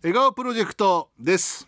[0.00, 1.66] 笑顔プロジェクトです。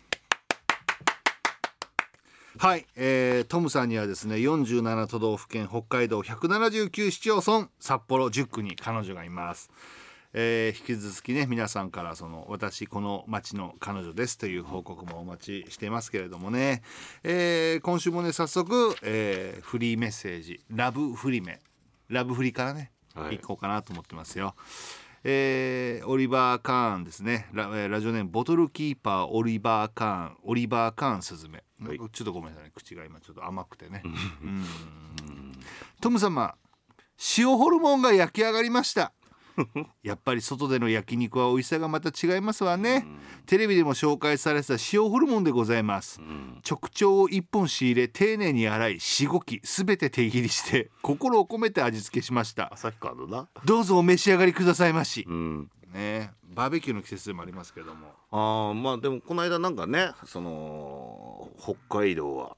[2.58, 9.70] はい、えー、トムさんにはですね47都道府県北海道179市町村札幌10区に彼女がいます、
[10.32, 16.82] えー引き続きね皆さんからその私この町の彼女ですという報告もお待ちしていますけれどもね、
[17.24, 21.58] えー今週もね早速、えーフリーメッセージラブフリメ。
[22.08, 23.38] ラブフリからね、はい。
[23.38, 24.54] 行こうかなと思ってますよ。
[25.22, 27.48] えーオリバー・カーンですね。
[27.52, 27.68] ラ
[28.00, 31.98] ジオネームボトルキーパーオリバー・カーンオリバー・カーンスズメ、はい。
[31.98, 32.72] ちょっとごめんなさいね。
[32.74, 34.02] 口が今ちょっと甘くてね。
[34.04, 34.08] う
[34.46, 34.64] ん。
[36.00, 36.54] トム様
[37.36, 39.12] 塩ホルモンが焼き上がりました
[40.02, 43.06] やっぱり外での焼肉は美味しさがまた違いますわね、
[43.46, 46.20] テレビでも紹介されてた塩ホルモンでございます、
[46.68, 52.72] 直腸を一本仕入れ丁寧に洗いしごきすべて手切りして心を込めて味付けしました。
[52.72, 55.24] 旭川のなどうぞお召し上がりくださいまし。
[55.28, 55.70] う、ん。
[55.92, 58.08] ねバーベキューの季節でもありますけども。
[58.30, 62.56] ああまあでもこの間なんかねその北海道は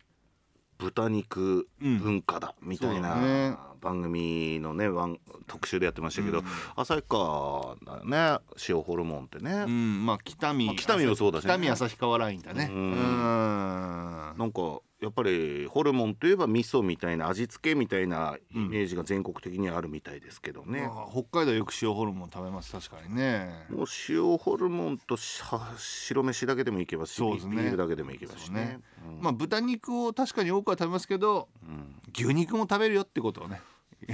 [0.79, 1.99] 豚肉うん。
[1.99, 3.51] 文化だみたいそうだね。
[3.51, 6.45] な番組のねワン特集でやってましたけど、うん。
[6.77, 8.39] 旭川だよね
[8.69, 11.51] 塩ホルモンってね、うんまあ北見まあ北見もそうだしね。
[11.51, 12.71] 北見旭川ラインだね。
[12.73, 12.93] ううん。
[12.93, 23.67] んなんかやっぱりホルモンといえば味噌みたいな味付けみたいなイメージが全国的にあるみたいですけどね、まあ北海道よく塩ホルモン食べます確かにね。
[23.69, 27.57] もう塩ホルモンと白飯だけでもいけばし、そうですね。
[27.57, 28.81] ビールだけでもいけばしそうねね。
[29.09, 29.23] うん。
[29.23, 31.97] まあ豚肉を確かに多くは食べますけどうん。
[32.15, 33.61] 牛肉も食べるよってことをね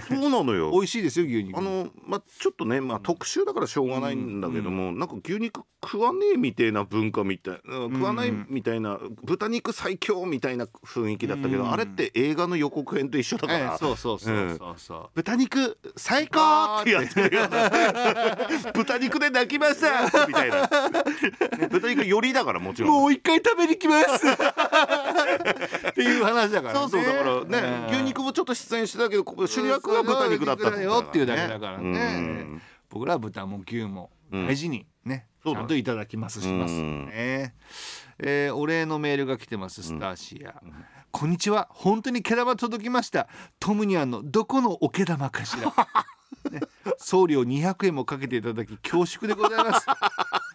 [0.09, 0.71] そうなのよ。
[0.75, 15.11] 美味しいですよ牛肉あのまあちょっとね、まあ、特集だからしょうがないんだけども、なんか牛肉食わねえみたいな文化みたいうん食わないみたいな、豚肉最強みたいな雰囲気だったけど、うんあれって映画の予告編と一緒だから、ええそうそうそうそうそう。
[15.15, 17.45] 豚肉最高ってやってるよ。
[17.45, 22.91] う な豚肉で泣きましたみたいな、ね豚肉よりだからもちろん。
[22.91, 24.27] もう一回食べに来ます。
[24.27, 26.81] っていう話だからね。
[26.81, 27.95] そうそうだからね、うん。
[27.95, 32.01] 牛肉もちょっと出演してたけどこ主役は豚肉だったそうよっていうだけだからね。
[32.19, 32.63] うん。
[32.91, 34.47] 僕らは豚も牛もうん。
[34.47, 37.55] 大事にね、ちゃんといただきますしますうんね、
[38.19, 40.61] えーお礼のメールが来てますスターシア、
[41.11, 41.69] こんにちは。
[41.71, 43.29] 本当に毛玉届きました。
[43.59, 45.73] トムニャンのどこのお毛玉かしら、
[46.51, 46.61] ね、
[46.99, 49.87] 送料200円もかけていただき恐縮でございます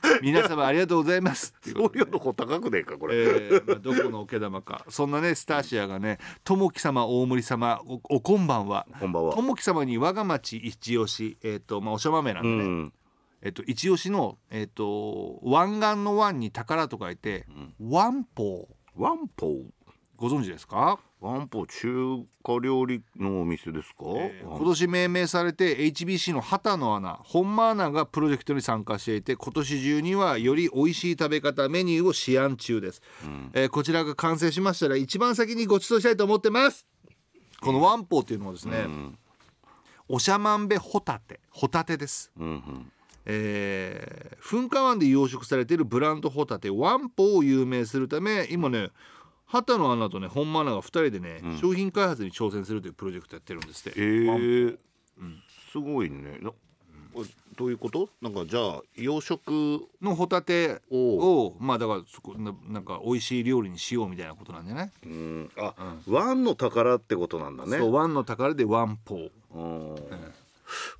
[0.21, 1.53] 皆様ありがとうございます。
[1.63, 4.85] 送料の方高くねえかこれ、えーまあ、どこのお毛玉か。
[4.89, 9.33] そんなねスターシアがね「ともき様大森様おおこんばんは」こんばんは。
[9.33, 12.93] ともき様に我が町一押しえっ、とまあおしゃ豆なんうでね、ん。
[13.41, 17.45] えっと一押しのえっ、と湾岸の湾に宝と書いて、
[17.79, 18.67] 湾宝。
[18.95, 19.63] ワンポー
[20.15, 33.01] ご存知ですか、ワンポー中華料理のお店ですか、えー今年命名されて HBC の畑の穴本間アナがプロジェクトに参加していて今年中にはより美味しい食べ方メニューを試案中です、
[33.53, 36.85] えーこちらが完成しましたら一番先にご馳走したいと思ってます。
[37.61, 38.85] このワンポーっていうのはですね、
[40.09, 41.39] おしゃまんべホタテ。
[41.49, 42.33] ホタテです。
[42.37, 42.91] うんうん。
[43.25, 46.69] えー噴火湾で養殖されているブランドホタテ。
[46.69, 48.89] ワンポを有名するため今ね
[49.53, 54.77] 畑のアナとね本間アナが2人でね、商品開発に挑戦するというプロジェクトやってるんですって、えワンー
[55.71, 56.39] すごいね。
[56.41, 56.51] な
[57.55, 58.09] どういうこと？
[58.19, 65.51] なんかじゃあ養殖のホタテををまあだからそこななんか美味しい料理にしようみたいなことなんじゃない、うん。
[65.57, 65.75] あ、
[66.07, 67.77] ワンの宝ってことなんだね。
[67.77, 69.95] そうワンの宝でワンポうん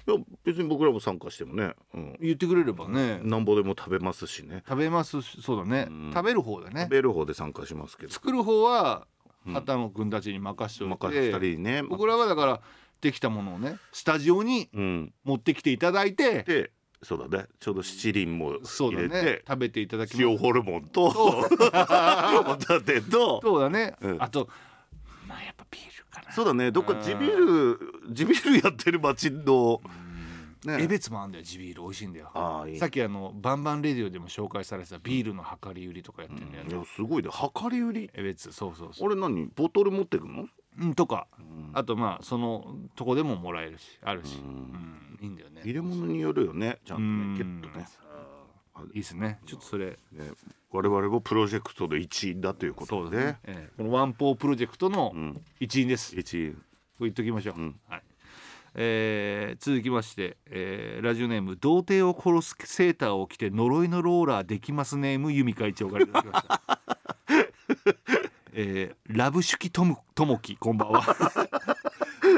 [0.08, 4.64] いや別に僕らも参加してもね、うん、言ってくれればね、なんぼでも食べますしね。
[4.68, 6.84] 食べますしそうだね、食べる方だね。
[6.84, 8.14] 食べる方で参加しますけど。
[8.14, 9.08] 作る方は
[9.46, 11.84] 畑野君たちに任しておいて、任せたりね。
[11.84, 12.62] 僕らはだから
[13.02, 15.14] できたものをねスタジオにうん。
[15.24, 16.72] 持ってきていただいて、で
[17.04, 17.46] そうだね。
[17.60, 20.24] ちょうど七輪も入れて、ね食べていただきます。
[20.24, 21.46] 塩ホルモンと ホ
[22.56, 24.18] タテとそうだね、うん。
[24.24, 24.50] あと
[25.28, 26.32] まあやっぱビールかな。
[26.32, 26.72] そうだね。
[26.72, 29.82] どっか地ビール地ビールやってる町の。
[30.66, 30.78] ね。
[30.82, 31.82] 江別もあんだよ地ビール。
[31.82, 32.32] 美味しいんだよ。
[32.34, 37.30] ああいいさっきあのバンバンレディオでも紹介されてたビールの量り売りとかやってんだよね、いやすごいね。
[37.30, 38.12] 量り売り。
[38.14, 39.08] 江別そうそうそう。
[39.08, 39.48] 俺何？
[39.56, 40.48] ボトル持ってくの？
[40.80, 41.28] うんとか、
[41.74, 45.20] あとまあそのとこでももらえるしあるし、うん。
[45.22, 45.62] いいんだよね。
[45.64, 46.80] 入れ物によるよね。
[46.86, 47.34] ちゃんとうん。
[47.34, 47.86] ねキュッとね
[48.94, 49.40] いいですね。
[49.46, 49.98] ちょっとそれ。
[50.12, 50.32] ね。
[50.72, 53.70] 我々もプロジェクトで一員だということでね、ええ。
[53.78, 55.42] このワンポープロジェクトのん。
[55.60, 56.54] 一員です、一員。
[56.98, 57.80] これ言っときましょう、ん。
[57.88, 58.02] はい。
[58.76, 66.80] えー続きまして、えーラジオネーム「童貞を殺すセーターを着て呪いのローラーできますネーム由美会長からいただきました。
[68.54, 71.02] えーラブシュキとむともきこんばんは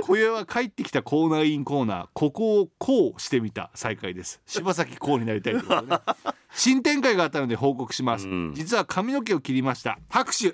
[0.08, 4.40] 今宵は帰ってきたコーナーインコーナーここをこうしてみた再開です。
[4.46, 6.00] 柴咲こうになりたいということでね。
[6.54, 8.54] 新展開があったので報告します、うん。
[8.54, 9.98] 実は髪の毛を切りました。
[10.08, 10.52] 拍手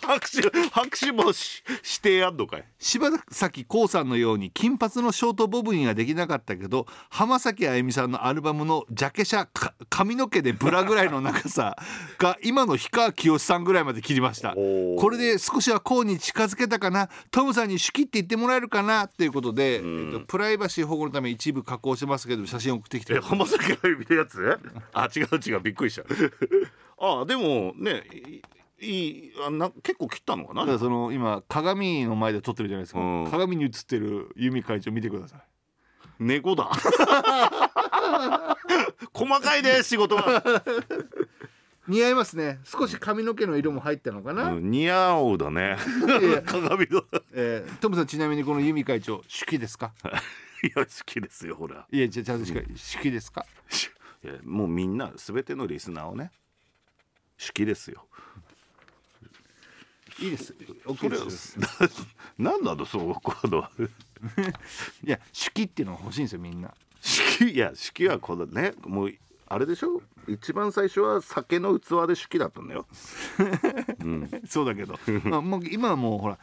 [0.00, 2.64] 拍手拍手もししてあんのかい？
[2.78, 11.76] 柴咲コウさんのように金髪のショートボブにはできなかったけど浜崎あゆみさんのアルバムのジャケ写か髪の毛でブラぐらいの長さ
[12.18, 14.54] が今の氷川きよしさんぐらいまで切りました。
[14.54, 17.08] これで少しはコウに近づけたかな？
[17.30, 19.08] トムさんに手記って言ってもらえるかな？
[19.08, 20.06] ということで、ん。
[20.06, 23.14] えっと、プライバシー保護のため一部加工してますけど写真送ってきて。
[23.14, 24.58] え浜崎あゆみのやつ？
[24.92, 26.02] あ違う違うびっくりした。
[26.98, 28.04] あでもね
[28.82, 30.62] いいいあな結構切ったのかな？
[30.62, 33.30] だからその今鏡の前で撮ってるじゃないですか、うん。
[33.30, 35.40] 鏡に映ってる由美会長見てください。
[36.18, 36.70] 猫だ。
[39.12, 40.42] 細かいね仕事が、
[41.88, 42.60] 似合いますね。
[42.64, 45.76] 少し髪の毛の色も入ったのかな、うん似合うだね。
[46.06, 46.42] いやいや。
[46.46, 47.04] 鏡の。
[47.32, 49.92] えートムさんちなみにこの由美会長手記ですか？
[50.62, 51.86] いや好きですよほら。
[51.90, 53.44] いやじゃあちゃんとしっかり手記ですか？
[54.24, 56.30] いやもうみんな全てのリスナーをね
[57.44, 58.06] 好きですよ
[60.22, 60.54] いいです。
[60.84, 61.58] そ OK れです。
[62.38, 63.64] 何な のそうこの
[65.04, 66.72] いや手記っていうのが欲しいんですよみんな。
[67.00, 69.12] 式いや式はこのねもう
[69.48, 70.00] あれでしょ？
[70.28, 72.86] 一番最初は酒の器で式だったんだよ。
[74.48, 74.98] そうだけど、
[75.28, 76.38] まあ、もう今はもうほら、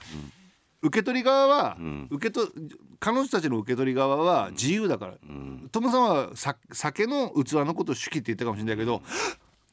[0.81, 2.07] 受け取り側は、ん。
[2.11, 2.47] 受けと
[2.99, 5.13] 彼女たちの受け取り側は自由だから、
[5.71, 9.01] トムさんはさ酒の器のことを手記って言ったかもしれないけど、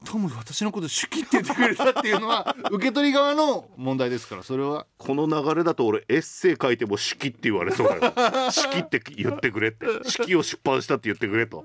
[0.07, 4.87] トム私のこと手記って言ってくれたっていうのは受け取り側の問題ですからそれは。
[4.97, 11.65] この流れだと俺エッセイ書いても式って言われそうだよ式って言ってくれって式を出版したって言ってくれと。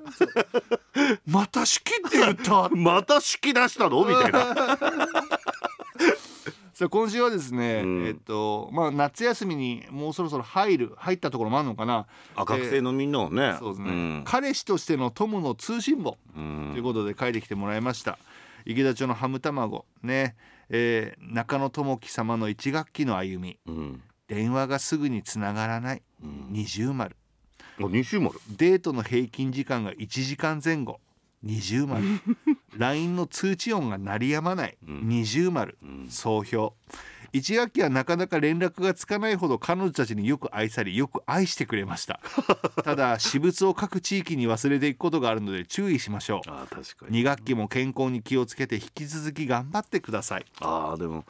[1.25, 2.69] また手記って言った？
[2.69, 4.03] また式出したの？
[4.05, 4.55] みたいな。
[6.73, 8.07] さあ今週はですね、うん。
[8.07, 12.07] えっとまあ夏休みにもうそろそろ入る入ったところもあるのかな。
[12.35, 13.91] あ学生のみんなをね、そうですね、
[14.21, 14.23] ん。
[14.25, 16.69] 彼氏としてのトムの通信簿うん。
[16.73, 18.17] ということで書いてきてもらいました
[18.65, 20.35] 池田町のハム卵ね、
[20.69, 23.59] えー中野智樹様の一学期の歩み。
[23.65, 24.01] うん。
[24.27, 26.01] 電話がすぐにつながらない。
[26.23, 26.47] うん。
[26.49, 27.15] 二重丸。
[27.79, 28.39] あ二重丸？
[28.57, 30.99] デートの平均時間が1時間前後。
[31.43, 32.03] 二重丸。
[32.77, 34.77] LINE の通知音が鳴りやまない。
[34.87, 35.07] うん。
[35.07, 35.77] 二重丸。
[35.81, 36.07] うん。
[36.09, 36.73] 総評
[37.33, 42.19] 一学期はなかなか連絡がつかないほど彼女たちによく愛されよく愛してくれました。
[42.83, 46.49] ただ私物を各地域に忘れていくことがあるので注意しましょう。
[46.49, 47.21] あ確かに。
[47.21, 50.45] 2学期も健康に気をつけて引き続き頑張ってください。
[50.59, 51.25] あーでも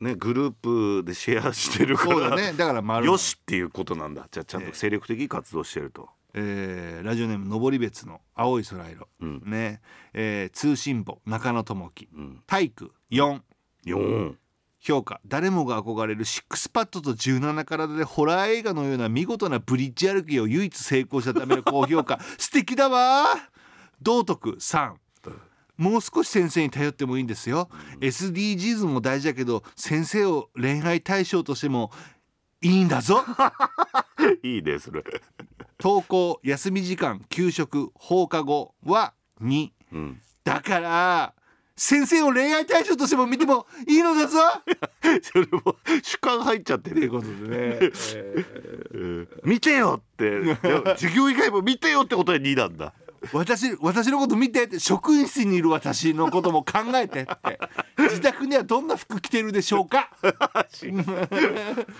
[0.00, 2.52] ねグループでシェアしてるからだね。
[2.52, 4.28] だから丸よしっていうことなんだ。
[4.30, 9.42] じゃあちゃんと精力的に活動してると、えーラジオネーム登別の青い空色、うん。
[9.46, 9.80] ね。
[10.12, 12.08] えー通信簿中野智樹。
[12.14, 13.40] うん、体育4
[13.86, 14.36] 4
[14.82, 15.20] 評価。
[15.26, 22.18] 誰もが憧れるシックスパッドと17体でホラー映画のような見事なブリッジ歩きを唯一成功したための高評価。
[22.36, 23.26] 素敵だわ。
[24.00, 24.56] 道徳。
[24.58, 24.94] 3
[25.78, 27.68] もう少し先生に頼ってもいいんですよ。
[28.00, 31.92] SDGs も大事だけど先生を恋愛対象としても
[32.60, 33.24] いいんだぞ。
[34.42, 35.02] いいねそれ、
[35.80, 41.34] 登校休み時間給食放課後は2うん、だから
[41.84, 44.38] 先生を恋愛対象としても見てもいいのだぞ。
[45.20, 47.48] それも主観入っちゃってるということでね、
[48.14, 48.46] え
[48.94, 49.28] うん。
[49.42, 50.54] 見てよって。
[50.94, 52.94] 授業以外も見てよってことで2なんだ。
[53.22, 57.58] ー私私のこと見てって職員室にいる私のことも考えてって。
[57.98, 60.08] 自宅にはどんな服着てるでしょうか？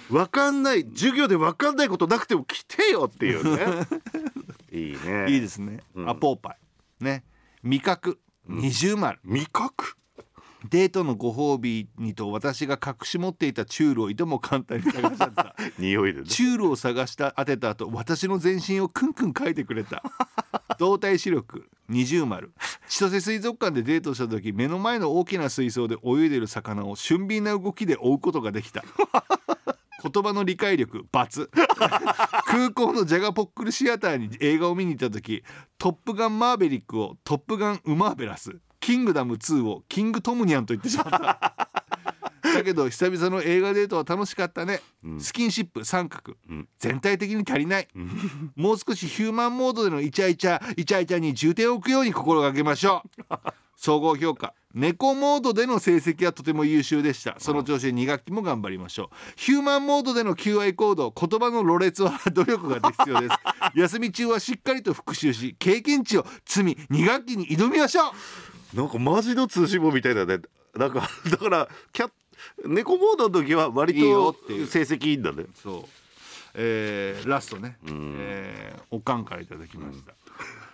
[0.08, 0.86] 分かんない。
[0.94, 3.88] 授業で分かんないことなくても来てよっていうね。
[4.70, 5.26] いいね。
[5.28, 6.08] いいですね、うん。
[6.08, 6.52] アポーパ
[7.00, 7.04] イ。
[7.04, 7.24] ね。
[7.64, 9.18] 味覚二重丸。
[9.24, 9.96] 味覚？
[10.68, 15.56] デートのご褒美にと私が隠し持っていたチュールをいとも簡単に探しちゃってた。
[15.78, 16.26] 匂いでね。
[16.26, 20.02] チュールを探した当てた後私の全身をクンクン書いてくれた。
[20.78, 21.68] 動体視力。
[21.88, 22.52] 二重丸。
[22.88, 28.84] 千歳水族館でデートした時目の前の大きな水槽で泳いでる魚を俊敏な動きで追うことができた
[30.02, 31.48] 言葉の理解力×
[32.46, 35.44] 空港のジャガポックルシアターに映画を見に行った時
[35.78, 41.72] 「トップガンマーベリック」を「トップガンウマーベラス」「キングダム2」を「キングトムニャン」と言ってしまった。
[42.52, 45.20] だけど久々の映画デートは楽しかったね、うん。
[45.20, 46.68] スキンシップ三角、うん。
[46.78, 47.88] 全体的に足りない、
[48.56, 53.34] もう少しヒューマンモードでのイチャイチャイチャイチャに重点を置くように心がけましょう。
[53.76, 57.36] 総合評価猫モードでの成績はとても優秀でした。
[57.38, 59.16] その調子で2学期も頑張りましょう。
[59.36, 63.34] ヒューマンモードでの QI コード言葉のろれつは努力が必要です。
[63.74, 68.12] 休み中はしっかりと復習し経験値を積み2学期に挑みましょ
[68.74, 68.76] う。
[68.76, 70.38] なんかマジの通信簿みたいだね。
[70.74, 72.10] なんかだからキャ
[72.64, 74.66] 猫モードの時は割いいよとっていう。
[74.66, 75.44] 成績いいんだね。
[75.62, 75.88] そう、
[76.54, 78.16] えーラストね、ん。
[78.18, 80.12] えーおかんからいただきました、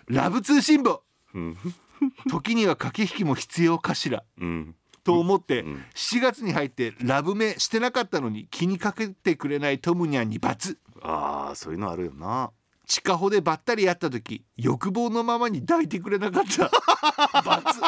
[0.07, 1.03] ラブ通信簿。
[1.33, 1.57] うん
[2.29, 4.23] 時には駆け引きも必要かしら。
[4.39, 4.75] うん。
[5.03, 5.85] と思ってうん。
[5.95, 10.77] 7月に入ってラブメしてなかったのに気にかけてくれないトムニャンに罰。
[11.01, 12.51] ああそういうのあるよな。
[12.85, 16.69] 地下穂でばったり会った時欲望のままに抱いてくれなかった。
[17.43, 17.79] 罰。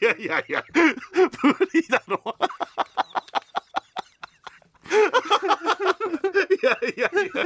[0.00, 0.64] いやいやいや
[1.42, 2.20] 無理だろ。
[4.86, 7.44] いやいやいや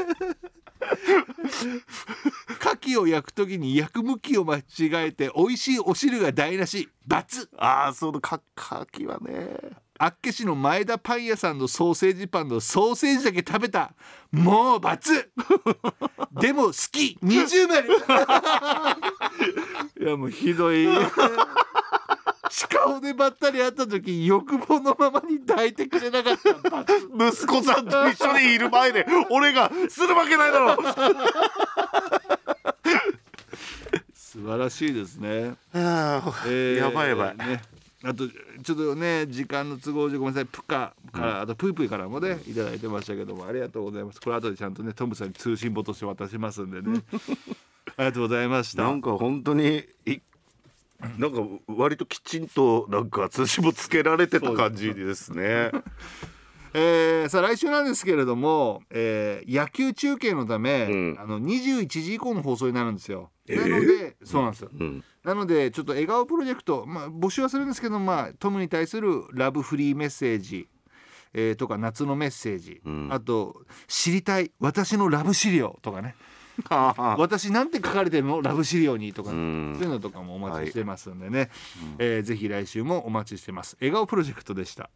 [2.90, 4.62] 牡蠣を焼く時に焼く向きを間違
[5.08, 9.56] えて美味しいお汁が台無し罰ああそうだかかきはね。
[10.02, 13.92] あっけ市の前田パン屋さんのソーセージパンのソーセージだけ食べた。
[14.32, 15.30] もう罰
[16.40, 17.18] でも好き。
[17.20, 17.86] 二重丸。
[20.00, 20.88] いやもうひどい。
[22.48, 26.70] 地下をでばったり会った時欲望のままに抱いてくれなかった。
[26.70, 26.94] 罰
[27.44, 30.76] 息子さんと一緒にいる前で俺がするわけないだろ
[34.40, 37.36] 素晴らしいですね、ああえーやばいやばい。
[37.36, 37.60] ね。
[38.02, 40.46] あとちょっとね時間の都合上ごめんなさい。
[40.46, 44.20] プカから、あとプイプイからもねいただいてましたけどもありがとうございます。
[44.20, 47.02] これ後でちゃんとねトムさんに通信簿として渡しますんでね。
[47.98, 48.84] ありがとうございました。
[48.84, 50.20] なんか本当にい
[51.18, 55.70] なんか割ときちんとなんか通信簿つけられてた感じですね。
[56.72, 61.16] えーさあ来週なんですけれども、えー野球中継のため、うん。
[61.18, 63.30] あの21時以降の放送になるんですよ。
[63.48, 63.68] えー？
[63.68, 64.70] なのでそうなんですよ。
[64.78, 70.68] うん、なのでちょっと笑顔プロジェクト、まあ、募集はするんですけど、まあ、トムに対するラブフリーメッセージ、
[71.34, 73.08] えーとか夏のメッセージ、うん。
[73.10, 76.14] あと「知りたい私のラブ資料」とかね。
[76.68, 79.74] は あ「私なんて書かれてるのラブ資料に」とか、うん。
[79.76, 81.50] そういうのとかもお待ちしてますんでね、
[81.98, 83.76] えーぜひ来週もお待ちしてます。
[83.80, 84.90] 笑顔プロジェクトでした